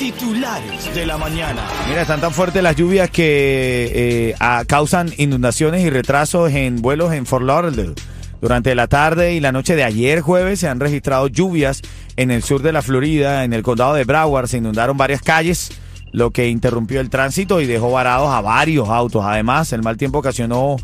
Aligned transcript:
Titulares 0.00 0.94
de 0.94 1.04
la 1.04 1.18
mañana. 1.18 1.62
Mira, 1.86 2.00
están 2.00 2.22
tan 2.22 2.32
fuertes 2.32 2.62
las 2.62 2.74
lluvias 2.74 3.10
que 3.10 4.30
eh, 4.30 4.64
causan 4.66 5.12
inundaciones 5.18 5.84
y 5.84 5.90
retrasos 5.90 6.50
en 6.52 6.80
vuelos 6.80 7.12
en 7.12 7.26
Fort 7.26 7.44
Lauderdale. 7.44 7.92
Durante 8.40 8.74
la 8.74 8.86
tarde 8.86 9.34
y 9.34 9.40
la 9.40 9.52
noche 9.52 9.76
de 9.76 9.84
ayer 9.84 10.22
jueves 10.22 10.58
se 10.58 10.68
han 10.68 10.80
registrado 10.80 11.26
lluvias 11.26 11.82
en 12.16 12.30
el 12.30 12.42
sur 12.42 12.62
de 12.62 12.72
la 12.72 12.80
Florida, 12.80 13.44
en 13.44 13.52
el 13.52 13.62
condado 13.62 13.92
de 13.92 14.04
Broward. 14.04 14.46
Se 14.46 14.56
inundaron 14.56 14.96
varias 14.96 15.20
calles, 15.20 15.70
lo 16.12 16.30
que 16.30 16.48
interrumpió 16.48 17.02
el 17.02 17.10
tránsito 17.10 17.60
y 17.60 17.66
dejó 17.66 17.90
varados 17.90 18.30
a 18.30 18.40
varios 18.40 18.88
autos. 18.88 19.22
Además, 19.26 19.70
el 19.74 19.82
mal 19.82 19.98
tiempo 19.98 20.20
ocasionó 20.20 20.78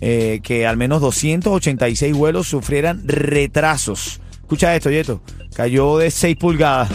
eh, 0.00 0.38
que 0.44 0.68
al 0.68 0.76
menos 0.76 1.00
286 1.00 2.14
vuelos 2.14 2.46
sufrieran 2.46 3.02
retrasos. 3.04 4.20
Escucha 4.30 4.76
esto, 4.76 4.90
Yeto. 4.92 5.20
Cayó 5.54 5.98
de 5.98 6.12
6 6.12 6.36
pulgadas. 6.36 6.88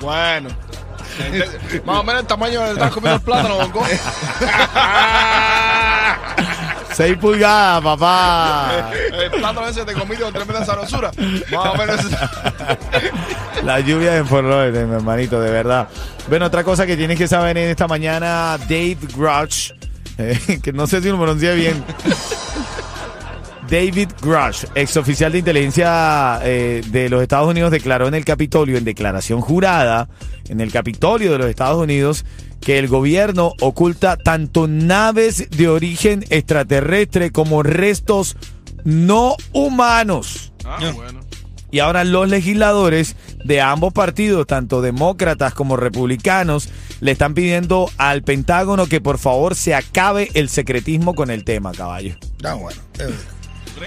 Bueno. 0.00 0.50
Más 1.84 1.98
o 1.98 2.04
menos 2.04 2.22
el 2.22 2.26
tamaño 2.26 2.60
del 2.62 2.72
estás 2.72 2.92
comiendo 2.92 3.16
el 3.16 3.22
plátano, 3.22 3.56
Bonco. 3.56 3.84
6 6.92 7.16
pulgadas, 7.20 7.82
papá. 7.82 8.90
El 9.12 9.30
plátano 9.30 9.68
ese 9.68 9.84
te 9.84 9.94
comí 9.94 10.16
con 10.16 10.32
tremenda 10.32 10.64
sabrosura. 10.64 11.10
Más 11.50 11.66
o 11.66 11.74
menos. 11.76 12.00
La 13.64 13.80
lluvia 13.80 14.16
en 14.16 14.26
Fort 14.26 14.46
Lauderdale, 14.46 14.86
mi 14.86 14.94
hermanito, 14.94 15.40
de 15.40 15.50
verdad. 15.50 15.88
Bueno, 16.28 16.46
otra 16.46 16.64
cosa 16.64 16.86
que 16.86 16.96
tienes 16.96 17.16
que 17.16 17.28
saber 17.28 17.56
en 17.56 17.68
esta 17.68 17.86
mañana, 17.86 18.58
Dave 18.58 18.98
Grush, 19.16 19.72
eh, 20.18 20.60
que 20.62 20.72
no 20.72 20.86
sé 20.86 21.00
si 21.00 21.08
lo 21.08 21.16
pronuncié 21.16 21.54
bien. 21.54 21.84
David 23.70 24.10
Grush, 24.20 24.64
ex 24.74 24.96
oficial 24.96 25.32
de 25.32 25.38
inteligencia 25.38 26.40
eh, 26.42 26.82
de 26.88 27.08
los 27.08 27.22
Estados 27.22 27.48
Unidos, 27.48 27.70
declaró 27.70 28.06
en 28.06 28.14
el 28.14 28.24
Capitolio, 28.24 28.76
en 28.76 28.84
declaración 28.84 29.40
jurada, 29.40 30.08
en 30.48 30.60
el 30.60 30.70
Capitolio 30.70 31.32
de 31.32 31.38
los 31.38 31.48
Estados 31.48 31.82
Unidos, 31.82 32.24
que 32.60 32.78
el 32.78 32.88
gobierno 32.88 33.52
oculta 33.60 34.16
tanto 34.16 34.68
naves 34.68 35.50
de 35.50 35.68
origen 35.68 36.24
extraterrestre 36.30 37.32
como 37.32 37.62
restos 37.62 38.36
no 38.84 39.36
humanos. 39.52 40.52
Ah, 40.64 40.78
bueno. 40.94 41.20
Y 41.70 41.80
ahora 41.80 42.04
los 42.04 42.28
legisladores 42.28 43.16
de 43.44 43.60
ambos 43.60 43.92
partidos, 43.92 44.46
tanto 44.46 44.80
demócratas 44.80 45.52
como 45.52 45.76
republicanos, 45.76 46.68
le 47.00 47.12
están 47.12 47.34
pidiendo 47.34 47.90
al 47.98 48.22
Pentágono 48.22 48.86
que 48.86 49.00
por 49.00 49.18
favor 49.18 49.54
se 49.54 49.74
acabe 49.74 50.30
el 50.34 50.48
secretismo 50.48 51.14
con 51.14 51.30
el 51.30 51.44
tema, 51.44 51.72
caballo. 51.72 52.16
Ah, 52.44 52.54
bueno. 52.54 52.80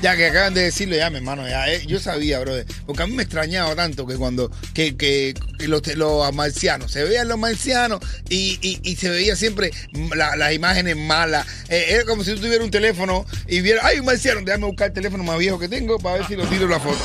Ya 0.02 0.16
que 0.16 0.28
acaban 0.28 0.54
de 0.54 0.62
decirlo 0.64 0.96
ya, 0.96 1.10
mi 1.10 1.18
hermano, 1.18 1.48
ya, 1.48 1.68
eh, 1.72 1.84
yo 1.88 2.00
sabía, 2.00 2.40
brother. 2.40 2.66
Porque 2.86 3.04
a 3.04 3.08
mí 3.08 3.14
me 3.14 3.24
extrañaba 3.24 3.76
tanto 3.76 4.06
que 4.06 4.16
cuando 4.16 4.52
que, 4.74 4.96
que, 4.96 5.34
que 5.58 5.68
los, 5.68 5.86
los 5.96 6.34
marcianos, 6.34 6.92
se 6.92 7.04
veían 7.04 7.28
los 7.28 7.38
marcianos 7.38 8.00
y, 8.30 8.60
y, 8.62 8.80
y 8.84 8.96
se 8.96 9.10
veía 9.10 9.36
siempre 9.36 9.72
la- 10.16 10.36
las 10.36 10.54
imágenes 10.54 10.96
malas. 10.98 11.46
Eh, 11.70 11.86
era 11.90 12.06
como 12.06 12.24
si 12.24 12.34
tú 12.36 12.42
tuvieras 12.42 12.64
un 12.64 12.72
teléfono 12.72 13.26
y 13.48 13.62
vieras, 13.62 13.84
ay, 13.86 14.00
un 14.00 14.06
marciano, 14.06 14.42
déjame 14.44 14.66
buscar 14.68 14.88
el 14.88 14.94
teléfono 14.94 15.24
más 15.24 15.38
viejo 15.38 15.58
que 15.60 15.68
tengo 15.68 15.98
para 16.00 16.18
ver 16.18 16.28
si 16.28 16.36
lo 16.36 16.46
tiro 16.46 16.68
la 16.68 16.80
foto. 16.80 17.00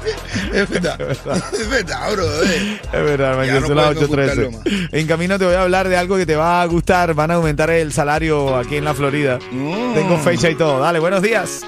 es 0.54 0.68
verdad. 0.68 1.00
Es 1.52 1.68
verdad, 1.68 2.12
brother. 2.12 2.80
Es 2.84 2.92
verdad, 3.04 3.30
hermano, 3.32 3.60
no 3.60 3.66
son 3.66 3.76
las 3.76 3.94
podemos 3.94 4.10
8:13. 4.10 4.46
buscarlo 4.46 4.88
En 4.92 5.06
camino 5.06 5.38
te 5.38 5.44
voy 5.44 5.54
a 5.54 5.62
hablar 5.62 5.88
de 5.88 5.96
algo 5.96 6.16
que 6.16 6.26
te 6.26 6.36
va 6.36 6.62
a 6.62 6.66
gustar. 6.66 7.14
Van 7.14 7.30
a 7.30 7.34
aumentar 7.34 7.70
el 7.70 7.92
salario 7.92 8.56
aquí 8.56 8.76
en 8.76 8.84
la 8.84 8.94
Florida. 8.94 9.38
Mm. 9.50 9.94
Tengo 9.94 10.18
fecha 10.18 10.48
y 10.50 10.54
todo. 10.54 10.80
Dale, 10.80 10.98
buenos 10.98 11.22
días. 11.22 11.60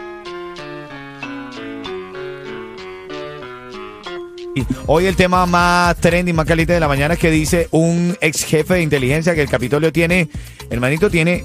Hoy 4.86 5.06
el 5.06 5.16
tema 5.16 5.46
más 5.46 5.96
trendy, 5.96 6.32
más 6.32 6.46
caliente 6.46 6.72
de 6.74 6.80
la 6.80 6.88
mañana 6.88 7.14
es 7.14 7.20
que 7.20 7.30
dice 7.30 7.68
un 7.70 8.16
ex 8.20 8.44
jefe 8.44 8.74
de 8.74 8.82
inteligencia 8.82 9.34
que 9.34 9.42
el 9.42 9.48
Capitolio 9.48 9.92
tiene, 9.92 10.28
hermanito, 10.70 11.10
tiene 11.10 11.44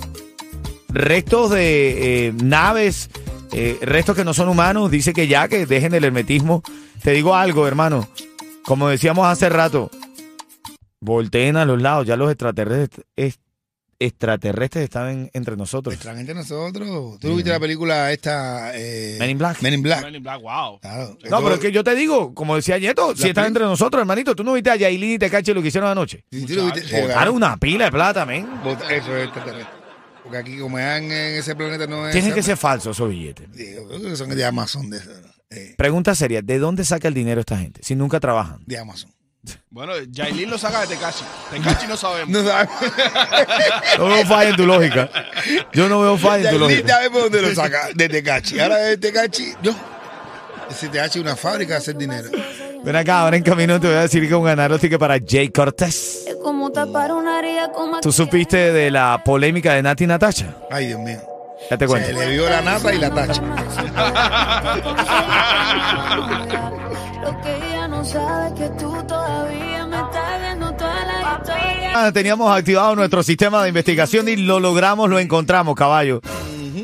restos 0.90 1.52
de 1.52 2.28
eh, 2.28 2.34
naves, 2.44 3.10
eh, 3.54 3.78
restos 3.82 4.16
que 4.16 4.26
no 4.26 4.34
son 4.34 4.50
humanos. 4.50 4.92
Dice 4.92 5.14
que 5.14 5.28
ya, 5.28 5.48
que 5.48 5.66
dejen 5.66 5.94
el 5.94 6.04
hermetismo. 6.04 6.64
Te 7.02 7.12
digo 7.12 7.36
algo, 7.36 7.68
hermano. 7.68 8.08
Como 8.66 8.90
decíamos 8.90 9.26
hace 9.28 9.48
rato, 9.50 9.90
volteen 11.00 11.56
a 11.56 11.66
los 11.66 11.82
lados. 11.82 12.06
Ya 12.08 12.18
los 12.18 12.30
extraterrestres, 12.30 13.06
es- 13.16 13.40
extraterrestres 14.00 14.84
están 14.84 15.10
en- 15.10 15.32
entre 15.34 15.56
nosotros. 15.58 15.94
Extrañamente 15.94 16.34
nosotros. 16.34 17.20
¿Tú 17.20 17.36
viste 17.36 17.50
la 17.50 17.60
película 17.60 18.12
esta? 18.12 18.72
Eh, 18.76 19.18
Men 19.20 19.30
in 19.32 19.38
Black. 19.38 19.62
Men 19.62 19.74
in 19.74 19.82
Black. 19.82 20.04
Men 20.04 20.16
in 20.16 20.24
Black, 20.24 20.42
wow. 20.42 20.80
Claro. 20.80 21.18
No, 21.30 21.42
pero 21.44 21.56
es 21.56 21.60
que 21.60 21.72
yo 21.72 21.84
te 21.84 21.96
digo, 21.96 22.34
como 22.34 22.56
decía 22.56 22.78
Nieto, 22.78 23.16
si 23.16 23.28
están 23.30 23.46
entre 23.48 23.64
nosotros, 23.64 24.00
hermanito, 24.00 24.36
tú 24.36 24.44
no 24.44 24.54
viste 24.54 24.70
a 24.70 24.76
Yailin 24.76 25.12
y 25.14 25.20
Tecache 25.20 25.54
lo 25.54 25.62
que 25.62 25.70
hicieron 25.70 25.90
anoche. 25.90 26.24
Si 26.32 26.46
tú 26.46 26.54
lo 26.56 26.66
viste- 26.66 26.82
Muchacho. 26.82 26.96
eh, 26.98 27.02
Botaron 27.02 27.36
una 27.36 27.58
pila 27.58 27.86
de 27.86 27.92
plata, 27.92 28.26
men. 28.26 28.48
Eso 28.90 29.16
es 29.18 29.24
extraterrestre. 29.26 29.78
Porque 30.24 30.38
aquí, 30.40 30.58
como 30.58 30.78
están 30.78 31.04
en 31.06 31.12
ese 31.40 31.56
planeta, 31.56 31.88
no 31.88 32.06
es. 32.06 32.12
Tienen 32.14 32.34
que 32.34 32.44
ser 32.44 32.58
falsos 32.58 32.98
esos 32.98 33.10
billetes. 33.10 33.50
Digo, 33.54 33.88
creo 33.88 34.02
que 34.02 34.16
son 34.16 34.30
de 34.30 34.46
Amazon. 34.46 34.90
De, 34.90 35.00
eh, 35.50 35.74
Pregunta 35.78 36.14
seria, 36.16 36.42
¿de 36.42 36.60
dónde 36.60 36.84
saca 36.84 37.08
el 37.08 37.14
dinero 37.14 37.40
esta 37.40 37.58
gente? 37.58 37.80
Si 37.82 37.96
nunca 37.96 38.20
trabajan. 38.20 38.60
de 38.66 38.78
Amazon. 38.78 39.10
Bueno, 39.70 39.94
Jailin 40.14 40.50
lo 40.50 40.58
saca 40.58 40.82
de 40.82 40.88
Tecachi. 40.88 41.24
Tecachi 41.52 41.88
no 41.88 41.98
sabemos. 41.98 42.30
No 42.30 42.44
sabes. 42.50 42.70
No 43.98 44.06
veo 44.08 44.26
falla 44.26 44.50
en 44.50 44.56
tu 44.56 44.66
lógica. 44.66 45.10
Yo 45.74 45.88
no 45.90 46.02
veo 46.02 46.18
falla 46.18 46.50
en 46.50 46.56
tu 46.56 46.56
Ya 46.56 46.60
lógica. 46.60 46.88
sabes 46.94 47.12
dónde 47.14 47.42
lo 47.42 47.56
saca. 47.56 47.90
De 47.94 48.10
Tecachi. 48.10 48.60
Ahora 48.60 48.78
de 48.78 48.98
Tecachi, 48.98 49.54
yo. 49.62 49.74
Ese 50.70 50.90
Tecachi 50.90 51.20
es 51.20 51.24
una 51.26 51.36
fábrica 51.36 51.74
de 51.74 51.78
hacer 51.80 51.96
dinero. 51.98 52.30
Ven 52.84 52.96
acá, 52.96 53.22
ahora 53.22 53.38
en 53.38 53.44
camino 53.44 53.80
te 53.80 53.88
voy 53.88 53.96
a 53.98 54.02
decir 54.02 54.28
que 54.28 54.36
un 54.36 54.80
tickets 54.80 55.00
para 55.00 55.18
Jay 55.26 55.50
Cortés. 55.50 56.26
Es 56.28 56.36
como 56.36 56.72
tapar 56.72 57.12
una 57.12 57.40
herida 57.40 57.72
con 57.72 58.00
¿Tú 58.02 58.12
supiste 58.12 58.72
de 58.72 58.92
la 58.92 59.22
polémica 59.26 59.74
de 59.74 59.82
Nati 59.84 60.04
y 60.06 60.08
Natasha? 60.08 60.56
Ay, 60.72 60.88
Dios 60.88 61.00
mío. 61.00 61.20
Ya 61.70 61.78
te 61.78 61.86
Se 61.86 61.90
cuento. 61.90 62.12
le 62.12 62.30
vio 62.30 62.48
la 62.50 62.62
nata 62.62 62.94
y 62.94 62.98
la 63.00 63.10
tacha. 63.14 63.42
Lo 67.22 67.42
que 67.42 67.56
ella 67.56 67.88
no 67.88 68.06
sabe 68.06 68.48
es 68.48 68.54
que 68.54 68.70
tú 68.78 68.94
todavía 69.08 69.86
me 69.88 69.98
estás 69.98 70.42
viendo 70.42 70.74
toda 70.74 71.06
la 71.06 71.40
historia. 71.40 71.92
Ah, 71.96 72.12
Teníamos 72.12 72.56
activado 72.56 72.96
nuestro 72.96 73.24
sistema 73.24 73.64
de 73.64 73.70
investigación 73.70 74.30
y 74.30 74.36
lo 74.38 74.60
logramos, 74.60 75.10
lo 75.10 75.20
encontramos, 75.20 75.76
caballo. 75.76 76.22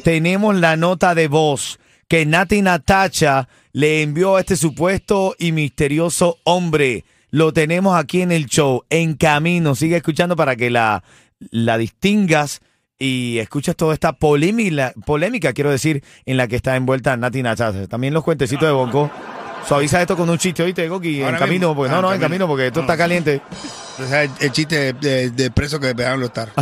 Tenemos 0.03 0.55
la 0.55 0.75
nota 0.75 1.16
de 1.16 1.27
voz 1.27 1.79
que 2.07 2.25
Nati 2.25 2.61
Natacha 2.61 3.47
le 3.71 4.01
envió 4.01 4.35
a 4.35 4.39
este 4.41 4.55
supuesto 4.55 5.35
y 5.39 5.51
misterioso 5.51 6.38
hombre. 6.44 7.05
Lo 7.29 7.53
tenemos 7.53 7.95
aquí 7.97 8.21
en 8.21 8.31
el 8.31 8.45
show, 8.47 8.83
en 8.89 9.15
camino. 9.15 9.75
Sigue 9.75 9.97
escuchando 9.97 10.35
para 10.35 10.55
que 10.55 10.69
la, 10.69 11.03
la 11.51 11.77
distingas 11.77 12.61
y 13.00 13.38
escuches 13.39 13.75
toda 13.75 13.94
esta 13.94 14.13
polémica, 14.13 14.94
polémica, 15.05 15.53
quiero 15.53 15.71
decir, 15.71 16.03
en 16.25 16.38
la 16.38 16.47
que 16.47 16.55
está 16.55 16.75
envuelta 16.75 17.15
Nati 17.17 17.41
Natacha. 17.41 17.88
También 17.88 18.13
los 18.13 18.23
cuentecitos 18.23 18.67
de 18.67 18.73
Bonco. 18.73 19.09
Suaviza 19.68 20.01
esto 20.01 20.16
con 20.18 20.29
un 20.29 20.38
chiste, 20.38 20.63
¿oíste, 20.63 20.88
Goki? 20.90 21.19
En 21.19 21.25
Ahora 21.25 21.40
camino, 21.40 21.68
mismo. 21.69 21.75
porque 21.75 21.91
Ah, 21.91 21.96
no, 21.96 22.01
no, 22.03 22.07
en 22.09 22.16
en 22.16 22.19
camino. 22.22 22.46
camino, 22.46 22.47
porque 22.47 22.68
esto 22.68 22.81
está 22.81 22.97
caliente. 22.97 23.41
O 24.03 24.07
sea, 24.07 24.24
el, 24.24 24.31
el 24.40 24.51
chiste 24.51 24.75
de, 24.75 24.94
de- 24.94 25.29
de 25.31 25.51
preso 25.51 25.79
que 25.79 25.94
pegaron 25.96 26.19
los 26.19 26.34
taros. 26.34 26.53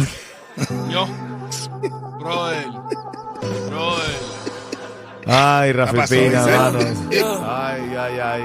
Yo. 0.90 1.08
Brother. 2.20 2.68
Brother. 3.70 4.32
Ay, 5.28 5.72
Rafa 5.72 5.94
pasó, 5.94 6.16
Pina, 6.16 6.46
dice. 6.46 6.58
mano. 6.58 6.80
Ay, 7.48 7.96
ay, 7.98 8.20
ay. 8.20 8.44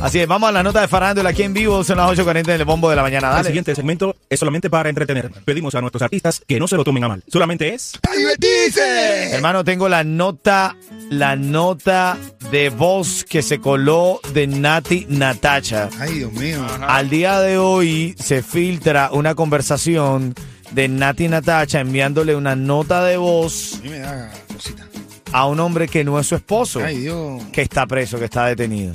Así 0.00 0.20
es, 0.20 0.28
vamos 0.28 0.48
a 0.48 0.52
la 0.52 0.62
nota 0.62 0.80
de 0.80 0.88
farándula 0.88 1.30
aquí 1.30 1.42
en 1.42 1.54
vivo. 1.54 1.82
Son 1.84 1.96
las 1.96 2.08
8.40 2.16 2.44
del 2.44 2.64
bombo 2.64 2.88
de 2.90 2.96
la 2.96 3.02
mañana. 3.02 3.28
El 3.30 3.34
Dale. 3.36 3.46
siguiente 3.48 3.74
segmento 3.74 4.14
es 4.28 4.38
solamente 4.38 4.68
para 4.70 4.88
entretener. 4.88 5.30
Pedimos 5.44 5.74
a 5.74 5.80
nuestros 5.80 6.02
artistas 6.02 6.42
que 6.46 6.58
no 6.60 6.68
se 6.68 6.76
lo 6.76 6.84
tomen 6.84 7.02
a 7.04 7.08
mal. 7.08 7.24
Solamente 7.26 7.72
es... 7.74 7.98
¡A 8.08 8.14
divertirse! 8.16 9.32
Hermano, 9.34 9.64
tengo 9.64 9.88
la 9.88 10.04
nota, 10.04 10.76
la 11.10 11.34
nota 11.34 12.16
de 12.50 12.70
voz 12.70 13.24
que 13.24 13.42
se 13.42 13.58
coló 13.60 14.20
de 14.32 14.46
Nati 14.46 15.06
Natacha. 15.08 15.90
Ay, 15.98 16.14
Dios 16.14 16.32
mío. 16.32 16.64
Al 16.86 17.10
día 17.10 17.40
de 17.40 17.58
hoy 17.58 18.14
se 18.18 18.42
filtra 18.42 19.10
una 19.12 19.34
conversación 19.34 20.34
de 20.70 20.88
Nati 20.88 21.28
Natacha 21.28 21.80
enviándole 21.80 22.34
una 22.36 22.56
nota 22.56 23.04
de 23.04 23.16
voz 23.16 23.74
A 23.74 23.82
mí 23.82 23.90
me 23.90 23.98
da 23.98 24.30
cosita. 24.52 24.86
a 25.32 25.46
un 25.46 25.60
hombre 25.60 25.88
que 25.88 26.04
no 26.04 26.18
es 26.18 26.26
su 26.26 26.36
esposo. 26.36 26.80
Ay, 26.82 27.00
Dios. 27.00 27.42
que 27.52 27.60
está 27.62 27.86
preso, 27.86 28.18
que 28.18 28.24
está 28.26 28.46
detenido. 28.46 28.92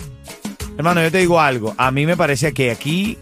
Hermano, 0.78 1.04
yo 1.04 1.12
te 1.12 1.20
digo 1.20 1.40
algo. 1.40 1.76
A 1.78 1.92
mí 1.92 2.06
me 2.08 2.18
parece 2.18 2.54
que 2.54 2.72
aquí 2.72 3.18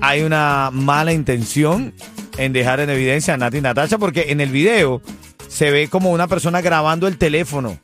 hay 0.00 0.22
una 0.22 0.70
mala 0.72 1.12
intención 1.12 1.94
en 2.36 2.52
dejar 2.52 2.80
en 2.80 2.90
evidencia 2.90 3.34
a 3.34 3.36
Nati 3.36 3.60
Natacha, 3.60 3.96
porque 3.98 4.26
en 4.32 4.40
el 4.40 4.50
video 4.50 5.00
se 5.48 5.70
ve 5.70 5.86
como 5.88 6.10
una 6.10 6.26
persona 6.26 6.60
grabando 6.60 7.06
el 7.06 7.16
teléfono 7.16 7.78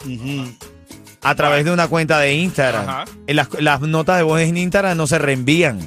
a 1.23 1.35
través 1.35 1.65
de 1.65 1.71
una 1.73 1.89
cuenta 1.89 2.19
de 2.19 2.35
Instagram. 2.35 2.89
Ajá. 2.89 3.05
En 3.27 3.37
las, 3.37 3.49
las 3.61 3.81
notas 3.83 4.17
de 4.19 4.23
voz 4.23 4.41
en 4.41 4.57
Instagram 4.57 4.97
no 4.97 5.07
se 5.07 5.19
reenvían, 5.19 5.79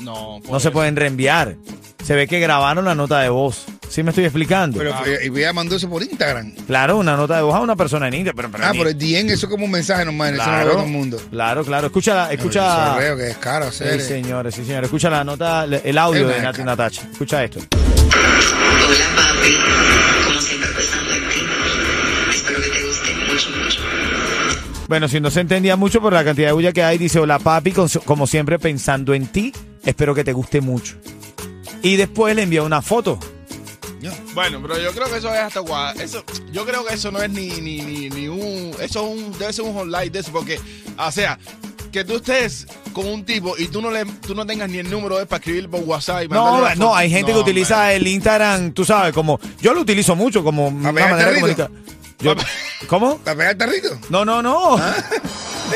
No, 0.00 0.40
no 0.50 0.60
se 0.60 0.70
pueden 0.70 0.96
reenviar. 0.96 1.56
Se 2.04 2.14
ve 2.16 2.26
que 2.26 2.40
grabaron 2.40 2.84
la 2.84 2.94
nota 2.96 3.20
de 3.20 3.28
voz. 3.28 3.64
¿Sí 3.88 4.02
me 4.02 4.10
estoy 4.10 4.24
explicando? 4.24 4.78
Pero 4.78 4.90
eh, 5.06 5.30
y 5.32 5.38
ella 5.38 5.52
mandó 5.52 5.76
eso 5.76 5.88
por 5.88 6.02
Instagram. 6.02 6.52
claro, 6.66 6.96
una 6.96 7.14
nota 7.14 7.36
de 7.36 7.42
voz 7.42 7.54
a 7.54 7.60
una 7.60 7.76
persona 7.76 8.08
en 8.08 8.14
Instagram. 8.14 8.50
Pero, 8.50 8.50
pero 8.50 8.64
Ah, 8.64 8.72
ni- 8.72 8.78
por 8.78 8.88
el 8.88 8.98
DM, 8.98 9.28
eso 9.32 9.46
es 9.46 9.50
como 9.52 9.66
un 9.66 9.70
mensaje 9.70 10.04
normal, 10.04 10.34
eso 10.34 10.44
no 10.46 10.50
lo 10.60 10.64
ve 10.66 10.72
todo 10.72 10.82
el 10.84 10.88
mundo. 10.90 11.20
claro, 11.30 11.62
claro. 11.64 11.86
Escucha, 11.88 12.32
escucha. 12.32 12.94
Sorreo, 12.94 13.16
que 13.16 13.30
es 13.30 13.36
caro 13.36 13.70
Sí, 13.70 13.84
hacer. 13.84 14.00
señores, 14.00 14.54
sí, 14.54 14.64
señores. 14.64 14.86
Escucha 14.88 15.10
la 15.10 15.22
nota, 15.22 15.64
el 15.64 15.98
audio 15.98 16.22
Es 16.22 16.26
de 16.28 16.34
una 16.34 16.42
Nati 16.44 16.58
cara. 16.58 16.70
Natacha. 16.72 17.02
Escucha 17.12 17.44
esto. 17.44 17.60
Hola 17.60 19.06
papi, 19.14 19.54
Bueno, 24.92 25.08
si 25.08 25.20
no 25.20 25.30
se 25.30 25.40
entendía 25.40 25.74
mucho 25.74 26.02
por 26.02 26.12
la 26.12 26.22
cantidad 26.22 26.48
de 26.48 26.52
bulla 26.52 26.70
que 26.74 26.82
hay, 26.82 26.98
dice, 26.98 27.18
hola 27.18 27.38
papi, 27.38 27.72
con- 27.72 27.88
como 28.04 28.26
siempre 28.26 28.58
pensando 28.58 29.14
en 29.14 29.26
ti, 29.26 29.50
espero 29.86 30.14
que 30.14 30.22
te 30.22 30.34
guste 30.34 30.60
mucho. 30.60 30.96
Y 31.82 31.96
después 31.96 32.36
le 32.36 32.42
envía 32.42 32.62
una 32.62 32.82
foto. 32.82 33.18
Bueno, 34.34 34.58
pero 34.60 34.78
yo 34.78 34.92
creo 34.92 35.08
que 35.10 35.16
eso 35.16 35.32
es 35.32 35.40
hasta 35.40 35.60
guay. 35.60 35.94
Eso, 35.98 36.22
yo 36.52 36.66
creo 36.66 36.84
que 36.84 36.92
eso 36.92 37.10
no 37.10 37.22
es 37.22 37.30
ni, 37.30 37.48
ni, 37.62 37.80
ni, 37.80 38.10
ni 38.10 38.28
un. 38.28 38.72
Eso 38.82 39.06
es 39.06 39.16
un, 39.18 39.38
debe 39.38 39.50
ser 39.54 39.64
un 39.64 39.74
online 39.78 40.10
de 40.10 40.18
eso, 40.18 40.30
porque, 40.30 40.60
o 40.98 41.10
sea, 41.10 41.38
que 41.90 42.04
tú 42.04 42.16
estés 42.16 42.66
con 42.92 43.06
un 43.06 43.24
tipo 43.24 43.56
y 43.56 43.68
tú 43.68 43.80
no 43.80 43.90
le, 43.90 44.04
tú 44.04 44.34
no 44.34 44.44
tengas 44.44 44.68
ni 44.68 44.76
el 44.76 44.90
número 44.90 45.16
de 45.16 45.24
para 45.24 45.38
escribir 45.38 45.70
por 45.70 45.80
WhatsApp 45.84 46.24
y 46.24 46.28
No, 46.28 46.74
no, 46.74 46.94
hay 46.94 47.08
gente 47.08 47.32
que 47.32 47.38
utiliza 47.38 47.76
man. 47.78 47.90
el 47.92 48.06
Instagram, 48.06 48.72
tú 48.72 48.84
sabes, 48.84 49.14
como 49.14 49.40
yo 49.62 49.72
lo 49.72 49.80
utilizo 49.80 50.14
mucho 50.14 50.44
como 50.44 50.68
una 50.68 50.92
manera 50.92 51.30
de 51.30 51.34
comunicar. 51.36 51.70
Yo- 52.18 52.34
¿Cómo? 52.86 53.18
¿Para 53.18 53.36
pegar 53.36 53.54
tarrito? 53.56 53.98
No, 54.08 54.24
no, 54.24 54.42
no. 54.42 54.76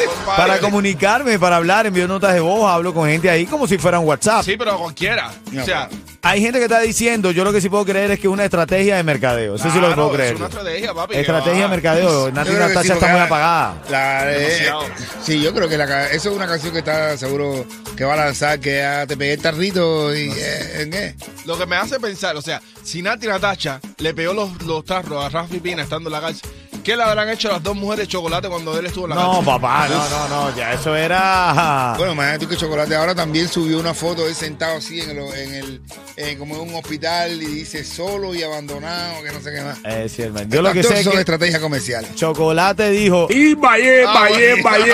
Compadre. 0.05 0.37
Para 0.37 0.59
comunicarme, 0.59 1.39
para 1.39 1.57
hablar, 1.57 1.87
envío 1.87 2.07
notas 2.07 2.35
de 2.35 2.41
voz, 2.41 2.71
hablo 2.71 2.93
con 2.93 3.09
gente 3.09 3.31
ahí 3.31 3.47
como 3.47 3.67
si 3.67 3.79
fuera 3.79 3.99
un 3.99 4.07
WhatsApp. 4.07 4.45
Sí, 4.45 4.57
pero 4.59 4.77
cualquiera. 4.79 5.33
No, 5.53 5.63
o 5.63 5.65
sea, 5.65 5.89
Hay 6.21 6.43
gente 6.43 6.59
que 6.59 6.65
está 6.65 6.81
diciendo, 6.81 7.31
yo 7.31 7.45
lo 7.45 7.53
que 7.53 7.63
sí 7.63 7.71
puedo 7.71 7.85
creer 7.85 8.11
es 8.11 8.21
que 8.21 8.27
es 8.27 8.33
una 8.33 8.45
estrategia 8.45 8.97
de 8.97 9.03
mercadeo. 9.03 9.55
Eso 9.55 9.71
sí 9.71 9.81
lo 9.81 9.95
puedo 9.95 10.13
creer. 10.13 10.35
Es 10.35 10.39
una 10.39 10.49
estrategia, 10.49 10.93
papi. 10.93 11.15
Estrategia 11.15 11.63
de 11.63 11.69
mercadeo. 11.69 12.31
Nati 12.31 12.51
sí, 12.83 12.93
está 12.93 13.09
muy 13.09 13.21
apagada. 13.21 13.83
La, 13.89 14.33
eh, 14.33 14.71
sí, 15.23 15.41
yo 15.41 15.55
creo 15.55 15.69
que 15.69 15.79
la, 15.79 16.09
eso 16.11 16.31
es 16.31 16.37
una 16.37 16.47
canción 16.47 16.73
que 16.73 16.81
está 16.81 17.17
seguro 17.17 17.65
que 17.97 18.05
va 18.05 18.15
a 18.15 18.17
lanzar, 18.17 18.61
que 18.61 18.77
ya 18.79 19.07
te 19.07 19.17
pegué 19.17 19.35
el 19.35 19.41
tarrito 19.41 20.15
y 20.15 20.31
eh, 20.31 20.83
¿en 20.83 20.91
qué? 20.91 21.15
Lo 21.47 21.57
que 21.57 21.65
me 21.65 21.77
hace 21.77 21.99
pensar, 21.99 22.37
o 22.37 22.43
sea, 22.43 22.61
si 22.83 23.01
Nati 23.01 23.27
Natacha 23.27 23.81
le 23.99 24.13
pegó 24.13 24.35
los, 24.35 24.63
los 24.65 24.85
tarros 24.85 25.25
a 25.25 25.29
Rafi 25.29 25.61
Pina 25.61 25.83
estando 25.85 26.09
en 26.11 26.13
la 26.13 26.21
cárcel, 26.21 26.51
¿qué 26.87 26.97
le 26.97 27.03
habrán 27.03 27.29
hecho 27.29 27.49
las 27.49 27.61
dos 27.61 27.75
mujeres 27.75 28.07
chocolate 28.07 28.49
cuando 28.49 28.79
él 28.79 28.87
estuvo 28.87 29.07
en 29.07 29.11
la 29.11 29.17
No, 29.17 29.43
papá, 29.43 29.89
no, 29.89 30.09
no, 30.09 30.29
no, 30.29 30.57
ya 30.57 30.75
eso 30.75 30.95
era... 30.95 31.95
Bueno, 31.99 32.13
imagínate 32.13 32.45
tú 32.45 32.49
que 32.49 32.57
Chocolate 32.57 32.95
ahora 32.95 33.13
también 33.13 33.49
subió 33.49 33.81
una 33.81 33.93
foto 33.93 34.23
de 34.23 34.29
él 34.29 34.37
sentado 34.37 34.77
así 34.77 35.01
en 35.01 35.11
el, 35.11 35.19
en 35.19 35.55
el 35.55 35.81
en 36.17 36.39
como 36.39 36.55
en 36.55 36.61
un 36.61 36.75
hospital 36.77 37.43
y 37.43 37.47
dice 37.47 37.83
solo 37.83 38.37
y 38.37 38.45
abandonado, 38.45 39.21
que 39.25 39.33
no 39.33 39.41
sé 39.41 39.53
qué 39.53 39.63
más. 39.63 39.79
Eh, 39.85 40.09
sí, 40.09 40.23
hermano. 40.23 40.47
Yo 40.49 40.63
lo 40.63 40.73
que 40.73 40.85
sé 40.85 40.99
es 41.01 41.05
son 41.05 41.15
que 41.15 41.19
estrategias 41.19 41.61
comerciales. 41.61 42.15
Chocolate 42.15 42.89
dijo... 42.91 43.27
Y 43.31 43.55
Valle, 43.55 44.05
Ah, 44.07 44.29
Valle, 44.31 44.63
Valle, 44.63 44.93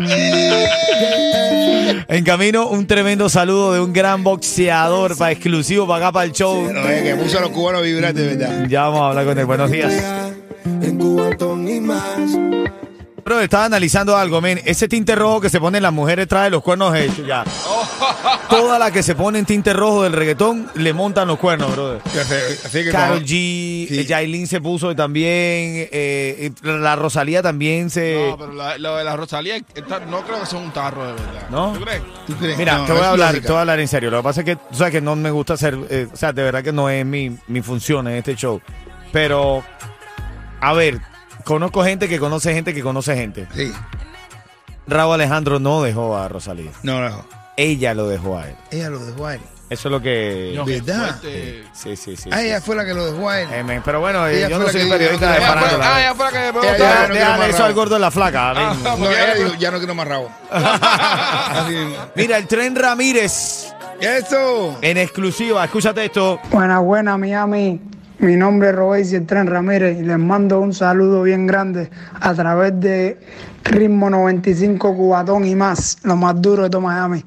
En 2.08 2.24
camino, 2.24 2.66
un 2.66 2.88
tremendo 2.88 3.28
saludo 3.28 3.74
de 3.74 3.80
un 3.80 3.92
gran 3.92 4.24
boxeador 4.24 5.16
para 5.16 5.30
exclusivo 5.30 5.86
para 5.86 6.06
acá 6.06 6.12
para 6.12 6.24
el 6.26 6.32
show. 6.32 6.66
Oye, 6.66 7.02
que 7.04 7.14
puso 7.14 7.38
a 7.38 7.42
los 7.42 7.50
cubanos 7.50 7.82
a 7.82 7.84
vibrar 7.84 8.12
de 8.12 8.26
verdad. 8.34 8.66
Ya 8.68 8.82
vamos 8.82 9.02
a 9.02 9.08
hablar 9.10 9.24
con 9.24 9.38
él. 9.38 9.46
Buenos 9.46 9.70
días. 9.70 9.99
En 10.64 10.98
Cubatón 10.98 11.68
y 11.68 11.80
más. 11.80 12.30
Bro, 13.24 13.40
estaba 13.42 13.66
analizando 13.66 14.16
algo, 14.16 14.40
men. 14.40 14.60
Ese 14.64 14.88
tinte 14.88 15.14
rojo 15.14 15.40
que 15.42 15.50
se 15.50 15.60
ponen 15.60 15.82
las 15.82 15.92
mujeres 15.92 16.26
trae 16.26 16.50
los 16.50 16.62
cuernos 16.62 16.96
hechos 16.96 17.24
ya. 17.26 17.44
Toda 18.48 18.78
la 18.78 18.90
que 18.90 19.02
se 19.04 19.14
pone 19.14 19.38
en 19.38 19.44
tinte 19.44 19.72
rojo 19.72 20.02
del 20.02 20.12
reggaetón 20.14 20.68
le 20.74 20.92
montan 20.92 21.28
los 21.28 21.38
cuernos, 21.38 21.70
brother. 21.72 22.00
Así, 22.64 22.82
que 22.82 22.90
Karol 22.90 23.20
G, 23.22 23.26
Sí. 23.28 23.88
eh, 24.00 24.04
Yailin 24.06 24.46
se 24.48 24.60
puso 24.60 24.96
también, 24.96 25.88
eh, 25.92 26.50
y 26.62 26.66
la 26.66 26.96
Rosalía 26.96 27.42
también 27.42 27.90
se... 27.90 28.26
No, 28.30 28.36
pero 28.38 28.52
la- 28.54 28.78
lo 28.78 28.96
de 28.96 29.04
la 29.04 29.14
Rosalía 29.16 29.56
está- 29.74 30.00
no 30.00 30.22
creo 30.22 30.40
que 30.40 30.46
sea 30.46 30.58
un 30.58 30.72
tarro 30.72 31.06
de 31.06 31.12
verdad. 31.12 31.48
¿No? 31.50 31.72
¿Tú 31.74 31.80
crees? 31.84 32.02
¿tú 32.26 32.34
crees? 32.36 32.58
Mira, 32.58 32.78
No, 32.78 32.86
te 32.86 32.92
voy 32.92 33.00
es 33.02 33.06
a 33.06 33.10
hablar, 33.10 33.28
lógica. 33.28 33.46
te 33.46 33.52
voy 33.52 33.58
a 33.58 33.60
hablar 33.60 33.80
en 33.80 33.88
serio. 33.88 34.10
Lo 34.10 34.16
que 34.16 34.22
pasa 34.24 34.40
es 34.40 34.46
que 34.46 34.56
tú 34.56 34.74
sabes 34.74 34.92
que 34.92 35.00
no 35.00 35.14
me 35.14 35.30
gusta 35.30 35.52
hacer, 35.54 35.78
eh, 35.90 36.08
o 36.12 36.16
sea, 36.16 36.32
de 36.32 36.42
verdad 36.42 36.64
que 36.64 36.72
no 36.72 36.88
es 36.90 37.06
mi, 37.06 37.36
mi 37.46 37.62
función 37.62 38.08
en 38.08 38.14
este 38.16 38.34
show. 38.34 38.60
Pero, 39.12 39.62
a 40.60 40.72
ver, 40.72 41.00
conozco 41.44 41.84
gente 41.84 42.08
que 42.08 42.18
conoce 42.18 42.52
gente 42.54 42.74
que 42.74 42.82
conoce 42.82 43.14
gente. 43.16 43.46
Sí. 43.54 43.72
Raúl 44.86 45.14
Alejandro 45.14 45.58
no 45.60 45.82
dejó 45.82 46.16
a 46.16 46.28
Rosalía. 46.28 46.70
No, 46.82 47.00
no. 47.08 47.24
Ella 47.56 47.94
lo 47.94 48.08
dejó 48.08 48.38
a 48.38 48.48
él. 48.48 48.56
Ella 48.70 48.90
lo 48.90 48.98
dejó 49.04 49.26
a 49.26 49.34
él. 49.34 49.40
Eso 49.68 49.86
es 49.86 49.92
lo 49.92 50.02
que... 50.02 50.52
No, 50.56 50.64
¿Verdad? 50.64 51.20
fuerte. 51.20 51.64
Sí, 51.72 51.94
sí, 51.94 52.16
sí. 52.16 52.28
Ah, 52.32 52.38
sí. 52.38 52.46
ella 52.46 52.60
fue 52.60 52.74
la 52.74 52.84
que 52.84 52.92
lo 52.92 53.06
dejó 53.12 53.28
a 53.28 53.40
él. 53.40 53.48
Eh, 53.52 53.80
pero 53.84 54.00
bueno, 54.00 54.26
eh, 54.26 54.38
Ella 54.38 54.48
yo 54.48 54.58
no 54.58 54.68
soy 54.68 54.88
periodista 54.90 55.32
de 55.32 55.40
farándula. 55.40 55.94
ah, 55.94 56.00
ella 56.00 56.14
fue 56.16 56.24
la 56.24 56.30
que 56.32 57.18
ya 57.18 57.36
no 57.36 57.44
eso 57.44 57.64
al 57.64 57.74
gordo 57.74 57.94
de 57.94 58.00
la 58.00 58.10
flaca. 58.10 58.50
Ah, 58.50 58.74
No, 58.98 59.08
ella 59.08 59.34
dijo, 59.34 59.54
ya 59.60 59.70
no 59.70 59.78
quiero 59.78 59.94
más 59.94 60.08
rabo. 60.08 60.28
Mira, 62.16 62.36
el 62.38 62.48
tren 62.48 62.74
Ramírez 62.74 63.72
¡Eso! 64.00 64.76
en 64.82 64.96
exclusiva. 64.96 65.64
Escúchate 65.64 66.04
esto. 66.04 66.40
Buenas, 66.50 66.82
buenas, 66.82 67.16
Miami. 67.16 67.80
Mi 68.20 68.36
nombre 68.36 68.68
es 68.68 68.74
Robéis 68.74 69.12
el 69.14 69.26
Tren 69.26 69.46
Ramírez 69.46 69.98
y 69.98 70.02
les 70.02 70.18
mando 70.18 70.60
un 70.60 70.74
saludo 70.74 71.22
bien 71.22 71.46
grande 71.46 71.88
a 72.20 72.34
través 72.34 72.78
de 72.78 73.18
Ritmo 73.64 74.10
95 74.10 74.94
Cubatón 74.94 75.46
y 75.46 75.54
más, 75.54 75.96
lo 76.02 76.16
más 76.16 76.34
duro 76.42 76.64
de 76.64 76.70
todo 76.70 76.82
Miami. 76.82 77.24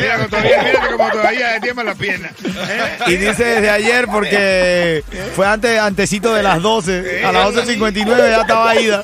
Mira, 0.00 0.16
como 0.16 0.28
todavía, 0.28 0.62
mírate 0.62 0.86
como 0.96 1.10
todavía 1.10 1.52
le 1.52 1.60
tiemblan 1.60 1.86
las 1.86 1.96
piernas. 1.98 2.32
¿Eh? 2.44 2.98
Y 3.08 3.16
dice 3.16 3.44
desde 3.44 3.70
ayer 3.70 4.06
porque 4.06 5.04
fue 5.34 5.46
antes, 5.46 5.78
antecito 5.78 6.34
de 6.34 6.42
las 6.42 6.60
12. 6.62 7.24
A 7.24 7.32
las 7.32 7.50
12.59 7.54 8.30
ya 8.30 8.40
estaba 8.40 8.74
ida. 8.80 9.02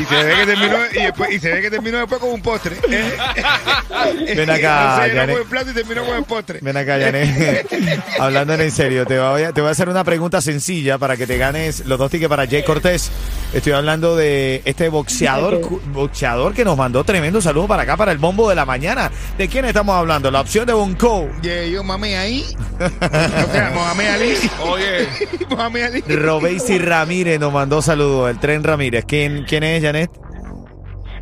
Y 0.00 0.04
se 0.04 0.22
ve 0.24 0.34
que 0.36 0.46
terminó, 0.46 0.76
y, 0.92 1.02
después, 1.02 1.30
y 1.32 1.38
se 1.38 1.52
ve 1.52 1.62
que 1.62 1.70
terminó 1.70 1.98
después 1.98 2.20
con 2.20 2.30
un 2.30 2.42
postre. 2.42 2.76
¿eh? 2.90 4.34
Ven 4.36 4.50
acá, 4.50 5.00
Se 5.02 5.08
llenó 5.08 5.20
Janet. 5.20 5.30
con 5.30 5.42
el 5.42 5.48
plato 5.48 5.70
y 5.70 5.74
terminó 5.74 6.04
con 6.04 6.16
el 6.16 6.24
postre. 6.24 6.58
Ven 6.62 6.76
acá, 6.76 6.98
Janet. 7.00 7.66
Hablando 8.20 8.54
en 8.54 8.70
serio, 8.70 9.06
te 9.06 9.18
voy, 9.18 9.42
a, 9.44 9.52
te 9.52 9.60
voy 9.60 9.68
a 9.68 9.72
hacer 9.72 9.88
una 9.88 10.04
pregunta 10.04 10.40
sencilla 10.40 10.98
para 10.98 11.16
que 11.16 11.26
te 11.26 11.38
ganes 11.38 11.84
los 11.86 11.98
dos 11.98 12.10
tickets 12.10 12.28
para 12.28 12.46
Jay 12.46 12.62
Cortés. 12.64 13.10
Estoy 13.54 13.72
hablando 13.72 14.16
de 14.16 14.62
este 14.64 14.88
boxeador, 14.88 15.60
cu- 15.60 15.80
boxeador 15.92 16.52
que 16.54 16.64
nos 16.64 16.76
mandó 16.76 17.04
tremendo 17.04 17.40
saludo 17.40 17.66
para 17.68 17.82
acá, 17.82 17.96
para 17.96 18.12
el 18.12 18.18
bombo 18.18 18.48
de 18.48 18.54
la 18.54 18.64
mañana. 18.64 19.10
¿De 19.38 19.48
quién 19.48 19.64
estamos 19.64 19.94
hablando? 19.96 20.30
La 20.30 20.40
opción 20.40 20.66
de 20.66 20.72
Bonco. 20.72 21.28
Yeah, 21.42 21.64
yo 21.66 21.82
mamé 21.84 22.16
ahí. 22.16 22.44
o 22.80 23.52
sea, 23.52 23.70
Mohamed 23.74 24.06
Ali. 24.08 24.34
Oye, 24.60 25.08
Mohamed 25.50 25.82
Ali. 25.84 26.00
Robeisi 26.08 26.78
Ramírez 26.78 27.38
nos 27.40 27.52
mandó 27.52 27.80
saludos. 27.82 28.30
El 28.30 28.38
tren 28.38 28.62
Ramírez. 28.64 29.04
¿Quién, 29.06 29.44
quién 29.48 29.62
es, 29.64 29.75
Janet? 29.80 30.10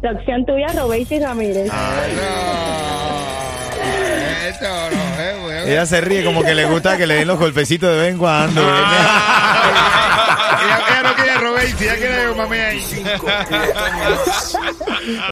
La 0.03 0.13
opción 0.13 0.45
tuya, 0.45 0.67
Robeisi 0.75 1.19
Ramírez. 1.19 1.67
No, 1.67 1.73
esto 4.49 4.67
no, 4.67 5.23
eh, 5.23 5.37
güey. 5.43 5.71
Ella 5.73 5.87
se 5.87 6.01
ríe 6.01 6.25
como 6.25 6.43
que 6.43 6.55
le 6.55 6.67
gusta 6.67 6.97
que 6.97 7.07
le 7.07 7.15
den 7.15 7.29
los 7.29 7.39
golpecitos 7.39 7.91
de 7.91 7.97
vez 7.97 8.11
en 8.13 8.19
cuando. 8.19 8.61
ella, 8.61 8.77
ella 10.89 11.03
no 11.03 11.15
quiere 11.15 11.35
Robert, 11.39 11.81
ella 11.81 11.97
quiere 11.97 12.29
Mohamed 12.35 12.61
ahí. 12.61 13.05